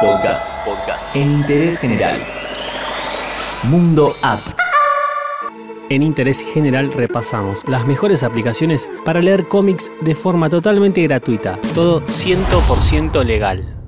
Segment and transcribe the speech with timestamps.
[0.00, 0.48] Podcast.
[0.64, 1.14] Podcast.
[1.14, 2.18] En interés general.
[3.64, 4.40] Mundo App.
[5.90, 11.58] En Interés General repasamos las mejores aplicaciones para leer cómics de forma totalmente gratuita.
[11.74, 13.79] Todo 100% legal.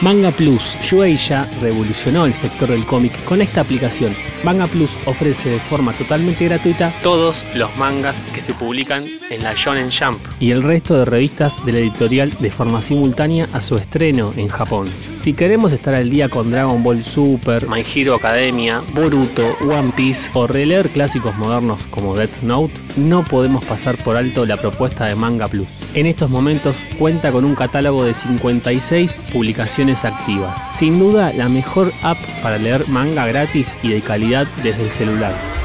[0.00, 4.14] Manga Plus, Shueisha revolucionó el sector del cómic con esta aplicación.
[4.44, 9.54] Manga Plus ofrece de forma totalmente gratuita todos los mangas que se publican en la
[9.54, 13.74] Shonen Jump y el resto de revistas de la editorial de forma simultánea a su
[13.74, 14.88] estreno en Japón.
[15.16, 20.30] Si queremos estar al día con Dragon Ball Super, My Hero Academia, Boruto, One Piece
[20.34, 25.16] o releer clásicos modernos como Death Note, no podemos pasar por alto la propuesta de
[25.16, 25.68] Manga Plus.
[25.94, 30.60] En estos momentos cuenta con un catálogo de 56 publicaciones activas.
[30.74, 35.57] Sin duda la mejor app para leer manga gratis y de calidad desde el celular.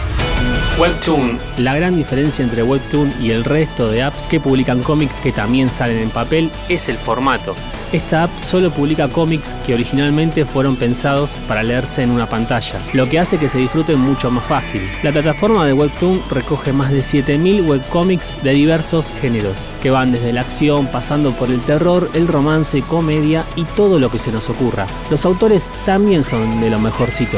[0.80, 1.38] Webtoon.
[1.59, 5.70] La gran diferencia entre Webtoon y el resto de apps que publican cómics que también
[5.70, 7.55] salen en papel es el formato.
[7.91, 13.08] Esta app solo publica cómics que originalmente fueron pensados para leerse en una pantalla, lo
[13.08, 14.81] que hace que se disfruten mucho más fácil.
[15.03, 20.34] La plataforma de Webtoon recoge más de 7.000 webcomics de diversos géneros, que van desde
[20.34, 24.50] la acción, pasando por el terror, el romance, comedia y todo lo que se nos
[24.50, 24.88] ocurra.
[25.12, 27.38] Los autores también son de lo mejorcito.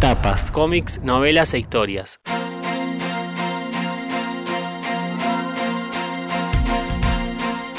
[0.00, 2.20] Tapas, cómics, novelas e historias.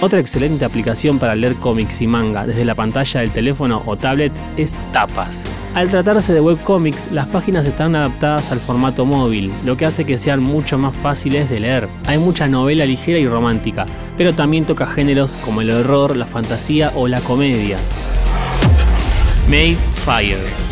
[0.01, 4.33] Otra excelente aplicación para leer cómics y manga desde la pantalla del teléfono o tablet
[4.57, 5.45] es Tapas.
[5.73, 10.17] Al tratarse de webcomics, las páginas están adaptadas al formato móvil, lo que hace que
[10.17, 11.87] sean mucho más fáciles de leer.
[12.05, 13.85] Hay mucha novela ligera y romántica,
[14.17, 17.77] pero también toca géneros como el horror, la fantasía o la comedia.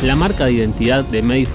[0.01, 1.47] La marca de identidad de Made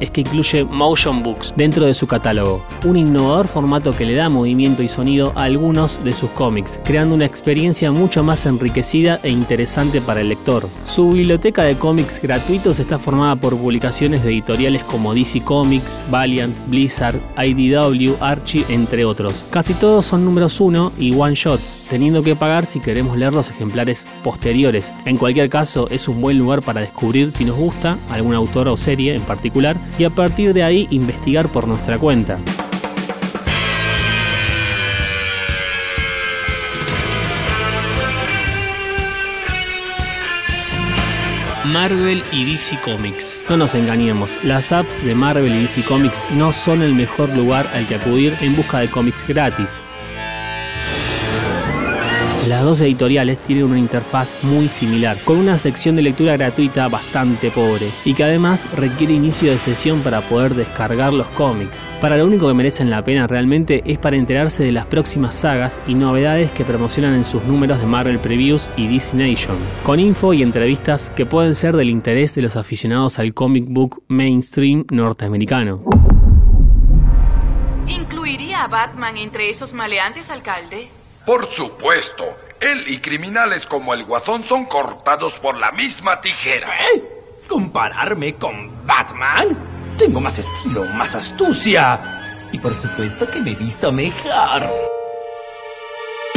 [0.00, 4.28] es que incluye motion books dentro de su catálogo, un innovador formato que le da
[4.28, 9.30] movimiento y sonido a algunos de sus cómics, creando una experiencia mucho más enriquecida e
[9.30, 10.68] interesante para el lector.
[10.84, 16.54] Su biblioteca de cómics gratuitos está formada por publicaciones de editoriales como DC Comics, Valiant,
[16.66, 19.42] Blizzard, IDW, Archie, entre otros.
[19.48, 23.48] Casi todos son números 1 y one shots, teniendo que pagar si queremos leer los
[23.48, 24.92] ejemplares posteriores.
[25.06, 28.76] En cualquier caso, es un buen lugar para descubrir si nos gusta algún autor o
[28.76, 32.38] serie en particular y a partir de ahí investigar por nuestra cuenta.
[41.72, 43.38] Marvel y DC Comics.
[43.48, 47.66] No nos engañemos, las apps de Marvel y DC Comics no son el mejor lugar
[47.72, 49.80] al que acudir en busca de cómics gratis.
[52.48, 57.52] Las dos editoriales tienen una interfaz muy similar, con una sección de lectura gratuita bastante
[57.52, 61.86] pobre y que además requiere inicio de sesión para poder descargar los cómics.
[62.00, 65.80] Para lo único que merecen la pena realmente es para enterarse de las próximas sagas
[65.86, 70.34] y novedades que promocionan en sus números de Marvel Previews y DC Nation, con info
[70.34, 75.84] y entrevistas que pueden ser del interés de los aficionados al comic book mainstream norteamericano.
[77.86, 80.88] ¿Incluiría a Batman entre esos maleantes, alcalde?
[81.24, 86.68] Por supuesto, él y criminales como el Guasón son cortados por la misma tijera.
[86.94, 87.04] ¿Eh?
[87.48, 89.56] ¿Compararme con Batman?
[89.98, 92.48] Tengo más estilo, más astucia.
[92.50, 94.91] Y por supuesto que me he visto mejor.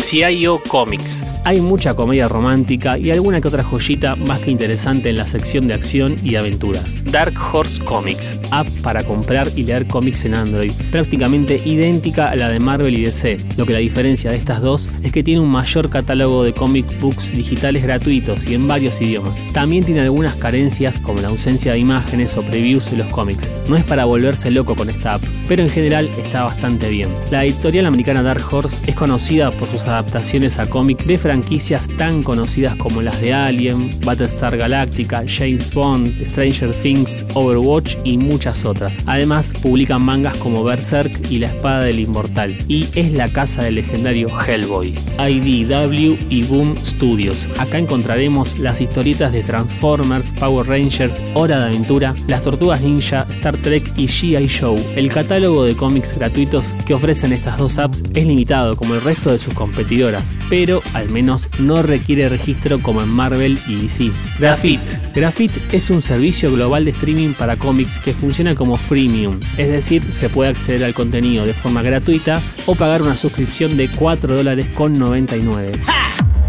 [0.06, 1.24] CIO Comics.
[1.46, 5.68] Hay mucha comedia romántica y alguna que otra joyita más que interesante en la sección
[5.68, 7.04] de acción y aventuras.
[7.06, 12.50] Dark Horse Comics, app para comprar y leer cómics en Android, prácticamente idéntica a la
[12.50, 13.38] de Marvel y DC.
[13.58, 17.00] Lo que la diferencia de estas dos es que tiene un mayor catálogo de comic
[17.00, 19.36] books digitales gratuitos y en varios idiomas.
[19.54, 23.50] También tiene algunas carencias como la ausencia de imágenes o previews de los cómics.
[23.70, 27.10] No es para volverse loco con esta app, pero en general está bastante bien.
[27.32, 32.22] La editorial americana Dark Horse es conocida por sus adaptaciones a cómic de franquicias tan
[32.22, 38.94] conocidas como las de Alien, Battlestar Galactica, James Bond, Stranger Things, Overwatch y muchas otras.
[39.06, 43.76] Además, publican mangas como Berserk y La Espada del Inmortal, y es la casa del
[43.76, 44.94] legendario Hellboy.
[45.18, 47.48] IDW y Boom Studios.
[47.58, 53.56] Acá encontraremos las historietas de Transformers, Power Rangers, Hora de Aventura, Las Tortugas Ninja, Star
[53.58, 54.48] Trek y G.I.
[54.48, 54.78] Show.
[54.98, 59.32] El catálogo de cómics gratuitos que ofrecen estas dos apps es limitado como el resto
[59.32, 59.54] de sus
[59.86, 64.12] competidoras, pero al menos no requiere registro como en Marvel y DC.
[64.40, 64.80] Grafit.
[65.14, 70.12] Grafit es un servicio global de streaming para cómics que funciona como freemium, es decir,
[70.12, 74.68] se puede acceder al contenido de forma gratuita o pagar una suscripción de 4 dólares
[74.74, 75.72] con 99.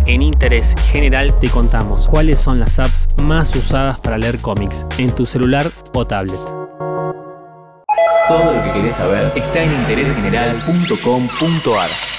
[0.06, 5.15] En Interés General te contamos cuáles son las apps más usadas para leer cómics en
[5.15, 6.38] tu celular o tablet.
[8.29, 12.15] Todo lo que querés saber está en interésgeneral.com.ar.